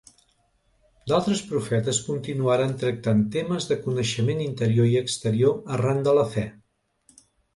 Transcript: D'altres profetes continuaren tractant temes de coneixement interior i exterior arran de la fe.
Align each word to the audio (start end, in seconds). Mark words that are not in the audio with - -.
D'altres 1.11 1.41
profetes 1.49 1.99
continuaren 2.05 2.73
tractant 2.83 3.21
temes 3.37 3.69
de 3.73 3.77
coneixement 3.83 4.41
interior 4.47 4.89
i 4.93 4.97
exterior 5.05 5.59
arran 5.77 6.01
de 6.11 6.15
la 6.21 6.27
fe. 6.37 6.47